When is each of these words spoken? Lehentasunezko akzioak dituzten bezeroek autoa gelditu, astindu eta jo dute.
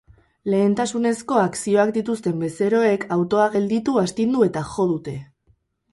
Lehentasunezko 0.51 1.37
akzioak 1.41 1.93
dituzten 1.99 2.41
bezeroek 2.45 3.07
autoa 3.19 3.47
gelditu, 3.57 3.99
astindu 4.07 4.51
eta 4.51 4.65
jo 4.75 4.87
dute. 4.95 5.19